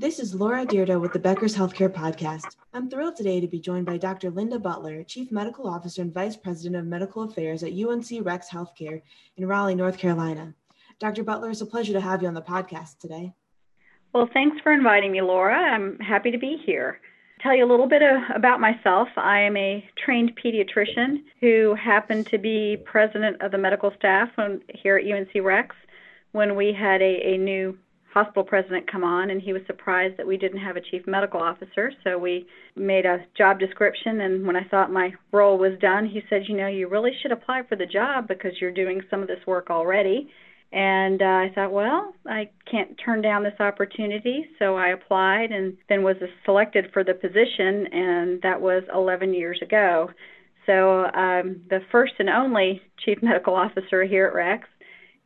[0.00, 2.54] This is Laura Dyrda with the Becker's Healthcare Podcast.
[2.72, 4.30] I'm thrilled today to be joined by Dr.
[4.30, 9.02] Linda Butler, Chief Medical Officer and Vice President of Medical Affairs at UNC Rex Healthcare
[9.36, 10.54] in Raleigh, North Carolina.
[11.00, 11.24] Dr.
[11.24, 13.34] Butler, it's a pleasure to have you on the podcast today.
[14.12, 15.56] Well, thanks for inviting me, Laura.
[15.56, 17.00] I'm happy to be here.
[17.40, 19.08] Tell you a little bit of, about myself.
[19.16, 24.62] I am a trained pediatrician who happened to be president of the medical staff when,
[24.72, 25.74] here at UNC Rex
[26.30, 27.76] when we had a, a new
[28.12, 31.40] hospital president come on and he was surprised that we didn't have a chief medical
[31.40, 31.92] officer.
[32.04, 36.22] So we made a job description and when i thought my role was done he
[36.30, 39.28] said you know you really should apply for the job because you're doing some of
[39.28, 40.28] this work already.
[40.72, 44.46] And uh, i thought well i can't turn down this opportunity.
[44.58, 49.60] So i applied and then was selected for the position and that was 11 years
[49.62, 50.10] ago.
[50.66, 54.68] So um, the first and only chief medical officer here at rex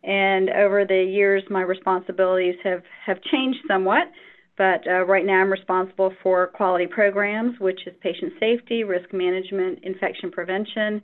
[0.04, 4.10] and over the years, my responsibilities have, have changed somewhat.
[4.58, 9.78] But uh, right now, I'm responsible for quality programs, which is patient safety, risk management,
[9.82, 11.00] infection prevention,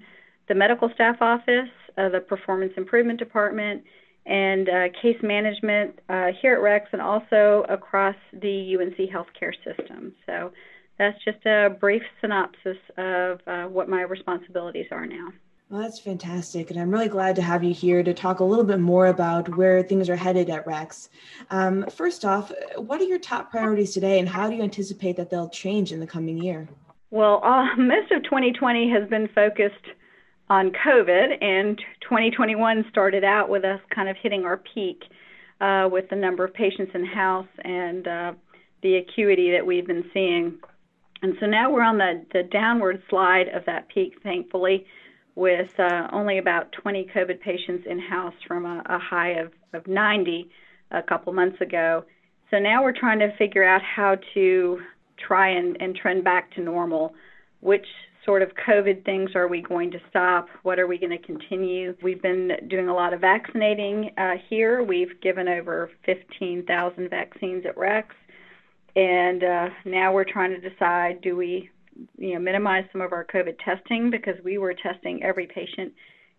[0.48, 3.82] the medical staff office, uh, the performance improvement department,
[4.27, 10.12] and uh, case management uh, here at Rex and also across the UNC healthcare system.
[10.27, 10.52] So
[10.98, 15.28] that's just a brief synopsis of uh, what my responsibilities are now.
[15.70, 16.70] Well, that's fantastic.
[16.70, 19.55] And I'm really glad to have you here to talk a little bit more about
[19.55, 21.11] where things are headed at Rex.
[21.50, 25.28] Um, first off, what are your top priorities today and how do you anticipate that
[25.28, 26.66] they'll change in the coming year?
[27.11, 29.74] Well, uh, most of 2020 has been focused
[30.48, 35.02] on COVID, and 2021 started out with us kind of hitting our peak
[35.61, 38.33] uh, with the number of patients in house and uh,
[38.83, 40.58] the acuity that we've been seeing.
[41.20, 44.86] And so now we're on the, the downward slide of that peak, thankfully
[45.39, 49.86] with uh, only about 20 COVID patients in house from a, a high of, of
[49.86, 50.50] 90
[50.91, 52.05] a couple months ago.
[52.50, 54.80] So now we're trying to figure out how to
[55.17, 57.14] try and, and trend back to normal.
[57.61, 57.86] Which
[58.25, 60.48] sort of COVID things are we going to stop?
[60.64, 61.95] What are we going to continue?
[62.02, 64.83] We've been doing a lot of vaccinating uh, here.
[64.83, 68.12] We've given over 15,000 vaccines at Rex.
[68.96, 71.70] And uh, now we're trying to decide do we
[72.17, 75.92] you know minimize some of our COVID testing because we were testing every patient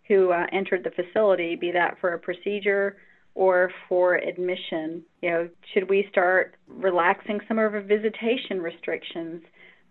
[0.08, 2.98] who uh, entered the facility, be that for a procedure
[3.36, 5.04] or for admission.
[5.22, 9.44] You know, should we start relaxing some of our visitation restrictions?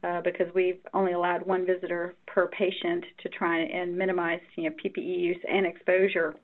[0.04, 4.70] Uh, because we've only allowed one visitor per patient to try and minimize you know
[4.70, 6.36] PPE use and exposure.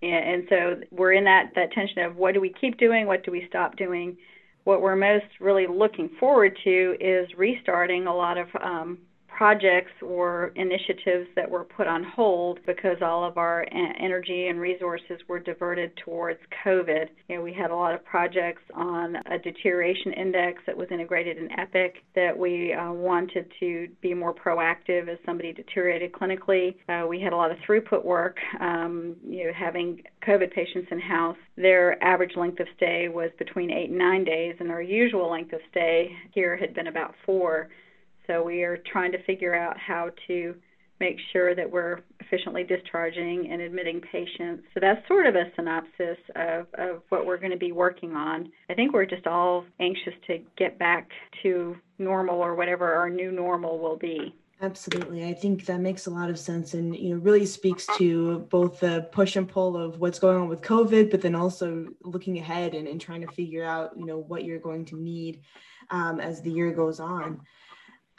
[0.00, 3.24] And, and so we're in that that tension of what do we keep doing, what
[3.24, 4.16] do we stop doing,
[4.64, 8.98] what we're most really looking forward to is restarting a lot of um,
[9.40, 15.18] projects or initiatives that were put on hold because all of our energy and resources
[15.28, 17.06] were diverted towards COVID.
[17.26, 21.38] You know, we had a lot of projects on a deterioration index that was integrated
[21.38, 26.74] in Epic that we uh, wanted to be more proactive as somebody deteriorated clinically.
[26.90, 31.00] Uh, we had a lot of throughput work, um, you know, having COVID patients in
[31.00, 31.38] house.
[31.56, 35.54] Their average length of stay was between eight and nine days, and our usual length
[35.54, 37.70] of stay here had been about four.
[38.30, 40.54] So we are trying to figure out how to
[41.00, 44.62] make sure that we're efficiently discharging and admitting patients.
[44.72, 48.52] So that's sort of a synopsis of, of what we're going to be working on.
[48.68, 51.08] I think we're just all anxious to get back
[51.42, 54.34] to normal or whatever our new normal will be.
[54.62, 55.24] Absolutely.
[55.24, 58.78] I think that makes a lot of sense and you know really speaks to both
[58.78, 62.74] the push and pull of what's going on with COVID, but then also looking ahead
[62.74, 65.40] and, and trying to figure out, you know, what you're going to need
[65.88, 67.40] um, as the year goes on.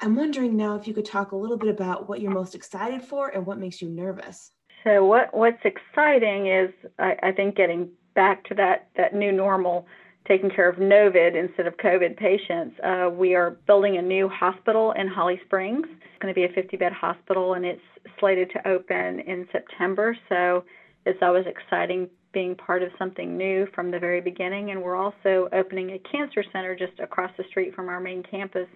[0.02, 3.04] I'm wondering now if you could talk a little bit about what you're most excited
[3.04, 4.52] for and what makes you nervous.
[4.84, 9.86] So what what's exciting is I, I think getting back to that that new normal,
[10.28, 12.80] taking care of Novid instead of COVID patients.
[12.84, 15.86] Uh, we are building a new hospital in Holly Springs.
[15.86, 17.82] It's going to be a 50 bed hospital and it's
[18.20, 20.18] slated to open in September.
[20.30, 20.64] So
[21.06, 24.72] it's always exciting being part of something new from the very beginning.
[24.72, 28.68] And we're also opening a cancer center just across the street from our main campus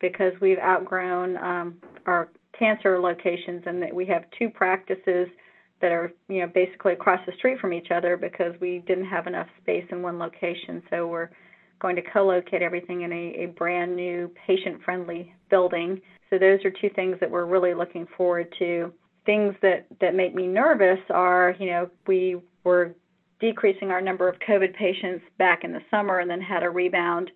[0.00, 2.28] because we've outgrown um, our
[2.58, 5.28] cancer locations and that we have two practices
[5.80, 9.26] that are you know basically across the street from each other because we didn't have
[9.26, 10.82] enough space in one location.
[10.90, 11.30] So we're
[11.80, 16.00] going to co-locate everything in a, a brand new patient friendly building.
[16.30, 18.92] So those are two things that we're really looking forward to.
[19.24, 22.94] Things that that make me nervous are you know we were
[23.40, 27.30] decreasing our number of covid patients back in the summer and then had a rebound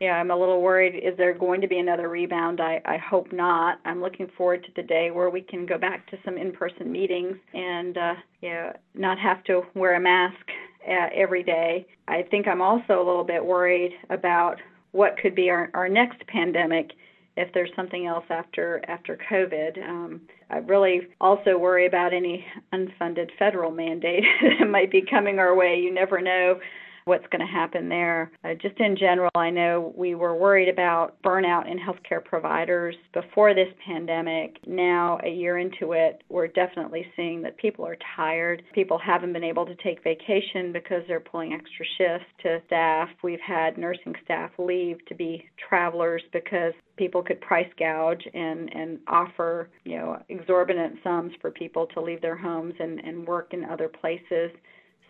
[0.00, 0.94] yeah, I'm a little worried.
[0.96, 2.58] Is there going to be another rebound?
[2.60, 3.80] I, I hope not.
[3.84, 7.36] I'm looking forward to the day where we can go back to some in-person meetings
[7.52, 10.40] and uh, you know not have to wear a mask
[10.88, 11.86] uh, every day.
[12.08, 14.56] I think I'm also a little bit worried about
[14.92, 16.92] what could be our, our next pandemic
[17.36, 19.86] if there's something else after after COVID.
[19.86, 24.24] Um, I really also worry about any unfunded federal mandate
[24.58, 25.78] that might be coming our way.
[25.78, 26.58] You never know
[27.04, 28.30] what's going to happen there.
[28.44, 33.54] Uh, just in general, I know we were worried about burnout in healthcare providers before
[33.54, 34.58] this pandemic.
[34.66, 38.62] Now, a year into it, we're definitely seeing that people are tired.
[38.74, 43.08] People haven't been able to take vacation because they're pulling extra shifts to staff.
[43.22, 48.98] We've had nursing staff leave to be travelers because people could price gouge and, and
[49.06, 53.64] offer, you know, exorbitant sums for people to leave their homes and, and work in
[53.64, 54.50] other places.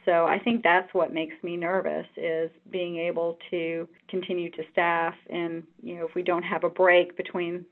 [0.05, 5.15] So I think that's what makes me nervous is being able to continue to staff
[5.29, 7.65] and you know if we don't have a break between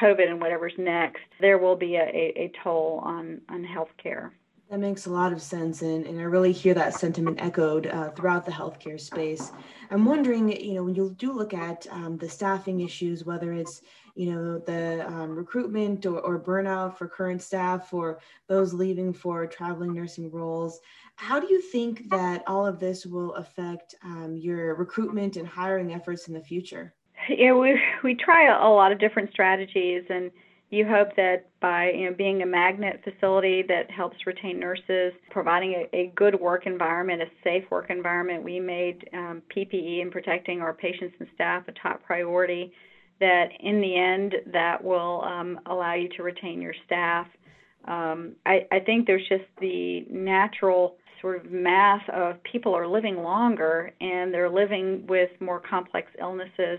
[0.00, 4.30] COVID and whatever's next, there will be a, a, a toll on on healthcare.
[4.70, 8.10] That makes a lot of sense, and, and I really hear that sentiment echoed uh,
[8.10, 9.50] throughout the healthcare space.
[9.90, 13.80] I'm wondering, you know, when you do look at um, the staffing issues, whether it's,
[14.14, 19.46] you know, the um, recruitment or, or burnout for current staff or those leaving for
[19.46, 20.80] traveling nursing roles,
[21.16, 25.94] how do you think that all of this will affect um, your recruitment and hiring
[25.94, 26.92] efforts in the future?
[27.30, 30.30] Yeah, we we try a lot of different strategies, and
[30.70, 35.86] you hope that by you know being a magnet facility that helps retain nurses, providing
[35.92, 40.60] a, a good work environment, a safe work environment, we made um, PPE and protecting
[40.60, 42.72] our patients and staff a top priority.
[43.20, 47.26] That in the end, that will um, allow you to retain your staff.
[47.86, 53.16] Um, I, I think there's just the natural sort of mass of people are living
[53.16, 56.78] longer and they're living with more complex illnesses.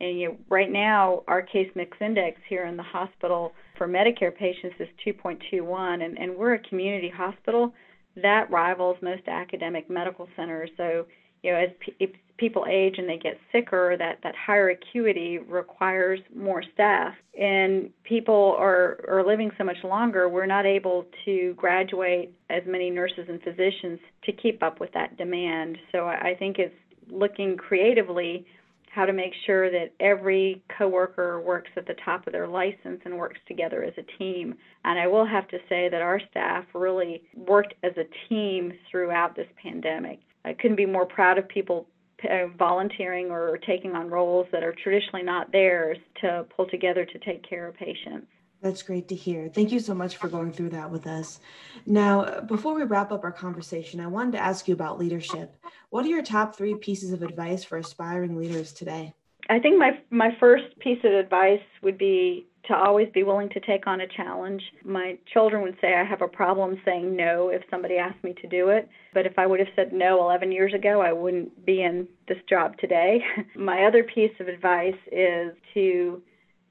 [0.00, 4.76] And know, right now, our case mix index here in the hospital for Medicare patients
[4.78, 7.72] is 2.21, and, and we're a community hospital
[8.16, 10.70] that rivals most academic medical centers.
[10.76, 11.06] So,
[11.42, 16.62] you know, as people age and they get sicker, that, that higher acuity requires more
[16.74, 17.14] staff.
[17.38, 22.90] And people are, are living so much longer, we're not able to graduate as many
[22.90, 25.78] nurses and physicians to keep up with that demand.
[25.92, 26.74] So I think it's
[27.10, 28.46] looking creatively
[28.94, 33.16] how to make sure that every coworker works at the top of their license and
[33.16, 34.54] works together as a team.
[34.84, 39.34] And I will have to say that our staff really worked as a team throughout
[39.34, 40.20] this pandemic.
[40.44, 41.88] I couldn't be more proud of people
[42.22, 47.18] uh, volunteering or taking on roles that are traditionally not theirs to pull together to
[47.18, 48.28] take care of patients.
[48.64, 49.50] That's great to hear.
[49.50, 51.38] Thank you so much for going through that with us.
[51.84, 55.54] Now, before we wrap up our conversation, I wanted to ask you about leadership.
[55.90, 59.12] What are your top three pieces of advice for aspiring leaders today?
[59.50, 63.60] I think my my first piece of advice would be to always be willing to
[63.60, 64.62] take on a challenge.
[64.82, 68.48] My children would say I have a problem saying no if somebody asked me to
[68.48, 68.88] do it.
[69.12, 72.38] But if I would have said no 11 years ago, I wouldn't be in this
[72.48, 73.22] job today.
[73.54, 76.22] my other piece of advice is to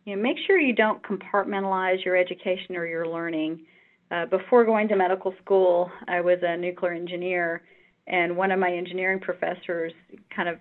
[0.05, 3.65] you know, make sure you don't compartmentalize your education or your learning.
[4.11, 7.63] Uh, before going to medical school, I was a nuclear engineer,
[8.07, 9.93] and one of my engineering professors
[10.35, 10.59] kind of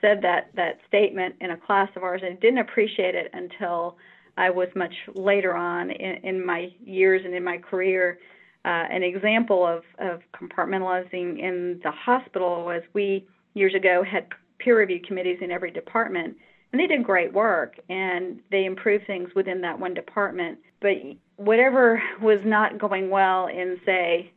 [0.00, 3.96] said that that statement in a class of ours, and didn't appreciate it until
[4.36, 8.18] I was much later on in, in my years and in my career.
[8.64, 14.26] Uh, an example of, of compartmentalizing in the hospital was we years ago had
[14.58, 16.36] peer review committees in every department,
[16.74, 20.58] and they did great work and they improved things within that one department.
[20.80, 20.94] But
[21.36, 24.32] whatever was not going well in, say,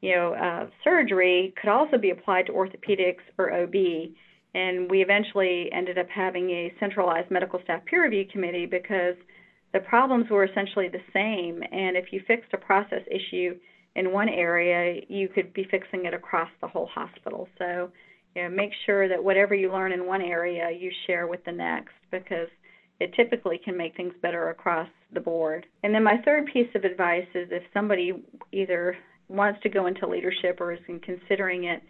[0.00, 3.74] you know, uh, surgery could also be applied to orthopedics or OB.
[4.54, 9.16] And we eventually ended up having a centralized medical staff peer review committee because
[9.72, 11.60] the problems were essentially the same.
[11.72, 13.56] And if you fixed a process issue
[13.96, 17.48] in one area, you could be fixing it across the whole hospital.
[17.58, 17.90] So,
[18.34, 21.52] you know, make sure that whatever you learn in one area, you share with the
[21.52, 22.48] next because
[23.00, 25.66] it typically can make things better across the board.
[25.82, 28.12] And then my third piece of advice is if somebody
[28.52, 28.96] either
[29.28, 31.82] wants to go into leadership or is considering it,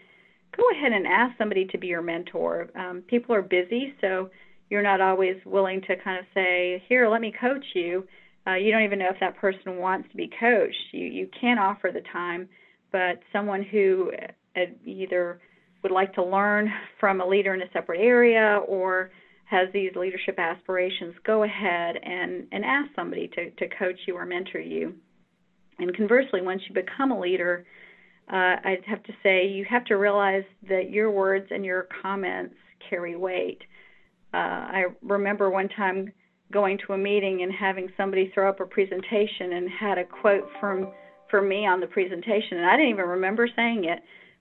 [0.56, 2.68] go ahead and ask somebody to be your mentor.
[2.76, 4.30] Um, people are busy, so
[4.68, 8.06] you're not always willing to kind of say, "Here, let me coach you."
[8.46, 10.92] Uh, you don't even know if that person wants to be coached.
[10.92, 12.48] You you can offer the time,
[12.92, 14.12] but someone who
[14.56, 15.40] uh, either
[15.82, 19.10] would like to learn from a leader in a separate area or
[19.46, 24.24] has these leadership aspirations, go ahead and, and ask somebody to, to coach you or
[24.24, 24.94] mentor you.
[25.78, 27.64] And conversely, once you become a leader,
[28.32, 32.54] uh, I'd have to say you have to realize that your words and your comments
[32.88, 33.58] carry weight.
[34.32, 36.12] Uh, I remember one time
[36.52, 40.48] going to a meeting and having somebody throw up a presentation and had a quote
[40.60, 40.92] from
[41.28, 44.00] for me on the presentation, and I didn't even remember saying it,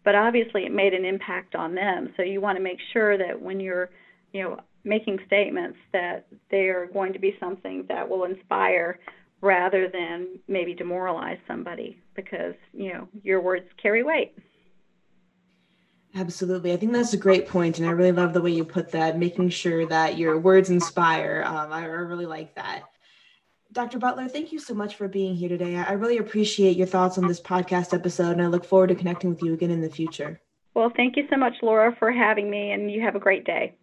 [0.10, 2.12] but obviously it made an impact on them.
[2.18, 3.92] So you want to make sure that when you're,
[4.34, 8.98] you know, making statements that they are going to be something that will inspire
[9.40, 14.36] rather than maybe demoralize somebody because, you know, your words carry weight.
[16.16, 16.74] Absolutely.
[16.74, 19.20] I think that's a great point, and I really love the way you put that,
[19.20, 21.44] making sure that your words inspire.
[21.46, 22.82] Um, I really like that.
[23.72, 24.00] Dr.
[24.00, 25.76] Butler, thank you so much for being here today.
[25.76, 29.30] I really appreciate your thoughts on this podcast episode, and I look forward to connecting
[29.30, 30.42] with you again in the future.
[30.74, 33.76] Well, thank you so much, Laura, for having me, and you have a great day.